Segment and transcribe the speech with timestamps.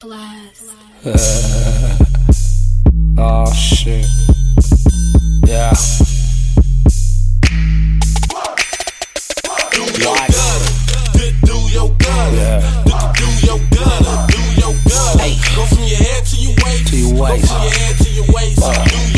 [0.00, 0.64] Blast.
[3.18, 4.06] oh shit.
[5.46, 5.74] Yeah.
[8.30, 8.56] What?
[9.72, 12.34] Do your gudda.
[12.34, 12.82] Yeah.
[13.12, 14.26] Do your gudda.
[14.30, 15.54] Do your gudda.
[15.54, 16.88] Go from your head to your waist.
[16.88, 17.42] To your waist.
[17.42, 18.56] Go from your head to your waist.
[18.56, 19.09] Do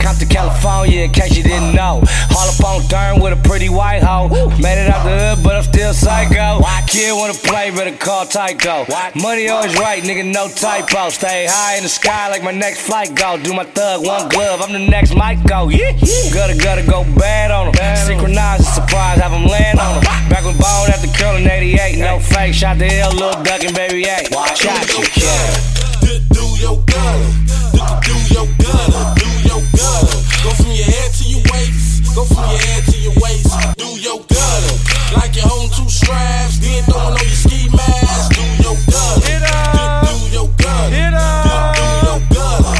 [0.00, 2.02] Compton, California, in case you didn't know.
[2.36, 4.28] All up on Dern with a pretty white hoe.
[4.60, 6.62] Made it out the hood, but I'm still psycho.
[6.92, 8.84] Kid wanna play, better call Tycho.
[9.16, 11.08] Money always right, nigga, no typo.
[11.08, 13.38] Stay high in the sky like my next flight go.
[13.42, 15.70] Do my thug, one glove, I'm the next mic go.
[15.70, 15.92] Yeah,
[16.34, 17.96] Gotta, gotta go bad on them.
[17.96, 20.04] Synchronize a surprise, have them land on them.
[20.28, 22.52] Back when Bone at the curl 88, no fake.
[22.52, 24.28] Shot the L, little duck and baby 8.
[24.54, 26.28] Shot you, kid.
[26.28, 28.04] Do, your gudda.
[28.04, 29.14] Do, your gudda.
[29.16, 29.31] Do
[29.70, 30.16] gudda.
[30.42, 32.14] Go from your head to your waist.
[32.14, 33.52] Go from your head to your waist.
[33.78, 34.72] Do your gudda.
[35.14, 36.58] Like you're holding two straps.
[36.58, 38.34] Then throwing on your ski mask.
[38.34, 39.26] Do your gudda.
[39.26, 40.08] Get up.
[40.08, 40.90] Do, your gudda.
[40.90, 41.76] Get up.
[41.76, 42.74] Do, do your gudda.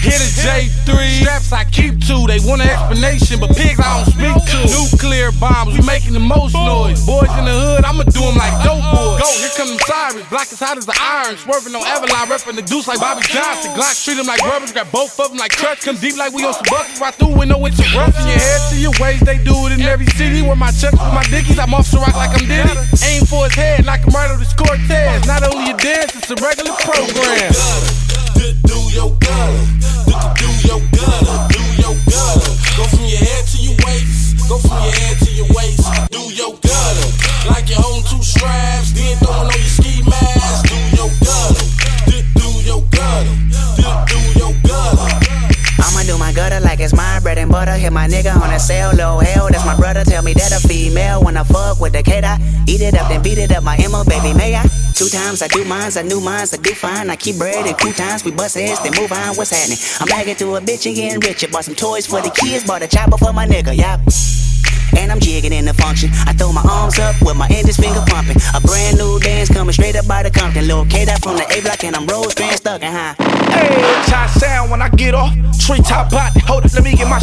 [0.00, 1.20] Hit a J3.
[1.20, 4.83] Straps I keep to, they want an explanation, but pigs I don't speak to.
[5.24, 7.00] Nuclear bombs, we making the most noise.
[7.06, 9.16] Boys in the hood, I'ma do them like dope boys.
[9.16, 11.40] Go, here come them sirens, black as hot as the iron.
[11.40, 13.72] Swerving on Avalon, repping the deuce like Bobby Johnson.
[13.72, 15.84] Glock treat them like rubbers, got both of them like trucks.
[15.84, 18.20] Come deep like we on some buckets, right through with no interruption.
[18.28, 20.44] Your head to your waist, they do it in every city.
[20.44, 22.76] Where my chucks with my dickies, I'm off the rock like I'm Diddy.
[23.08, 25.24] Aim for his head, knock him right over this Cortez.
[25.24, 27.48] Not only a dance, it's a regular program.
[47.64, 47.80] Bread.
[47.80, 49.48] Hit my nigga on a cell, low hell.
[49.50, 50.04] That's my brother.
[50.04, 52.24] Tell me that a female when I fuck with the kid.
[52.24, 52.38] I
[52.68, 53.62] eat it up, then beat it up.
[53.62, 54.62] My Emma, baby, may I?
[54.94, 57.10] Two times I do mines, I new mines, I do fine.
[57.10, 59.34] I keep bread and two times we bust heads, then move on.
[59.36, 59.78] What's happening?
[60.00, 61.48] I'm bagging to a bitch and getting richer.
[61.48, 64.00] Bought some toys for the kids, bought a chopper for my nigga, yup.
[64.96, 66.10] And I'm jigging in the function.
[66.26, 68.36] I throw my arms up with my index finger pumping.
[68.54, 70.68] A brand new dance coming straight up by the Compton.
[70.68, 73.14] Lil' K from the A block, and I'm rose strand stuck in high.
[73.50, 73.74] Hey,
[74.06, 75.34] top sound when I get off.
[75.58, 76.40] Tree top body.
[76.46, 77.13] Hold up, let me get my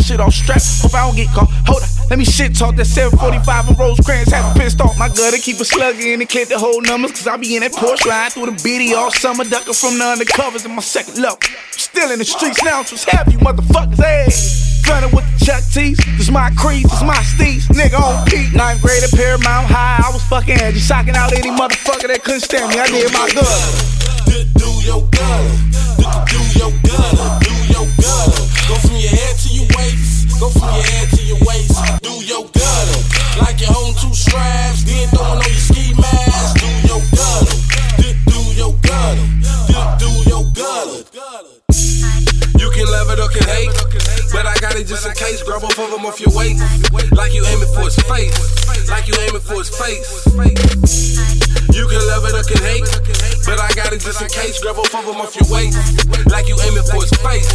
[1.26, 1.50] get caught.
[1.68, 2.76] Hold up, let me shit talk.
[2.76, 4.98] That 745 and Rosecrans have pissed off.
[4.98, 7.12] My gutter keep a slugger in and clip the whole numbers.
[7.12, 9.44] Cause I be in that Porsche line through the BD all summer.
[9.44, 11.40] Ducking from the undercovers in my second level.
[11.72, 13.98] Still in the streets now, so have you motherfuckers.
[13.98, 14.28] Hey.
[14.86, 15.98] Gunning with the Chuck T's.
[16.18, 17.68] This my creed, this my steez.
[17.70, 18.54] Nigga on peak.
[18.54, 20.02] Ninth grade at Paramount High.
[20.04, 20.80] I was fucking edgy.
[20.80, 22.80] Socking out any motherfucker that couldn't stand me.
[22.80, 24.01] I did my gudda.
[34.12, 34.84] Two straps.
[34.84, 36.60] Then throwing on your ski mask.
[36.60, 37.56] Do your gudda.
[38.28, 39.24] Do, your gudda.
[40.04, 41.08] Do, your gudda.
[42.60, 43.72] You can love it or can hate.
[44.36, 45.44] But I got it just in case.
[45.44, 46.60] Grab both of them off your waist.
[47.16, 48.36] Like you aiming for his face.
[48.90, 50.28] Like you aiming for his face.
[51.72, 52.84] You can love it or can hate.
[53.48, 54.60] But I got it just in case.
[54.60, 55.80] Grab both of them off your waist.
[56.28, 57.48] Like you aiming for his face.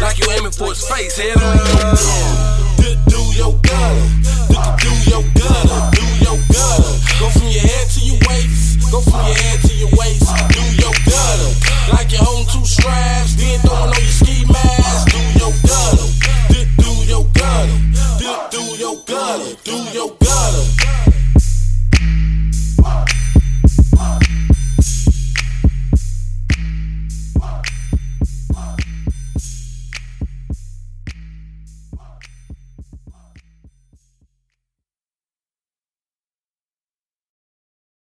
[0.00, 1.18] Like you aiming for his face.
[1.18, 2.55] Head on.
[2.86, 3.96] Do, do your gudda.
[4.48, 6.05] Do, do your gudda.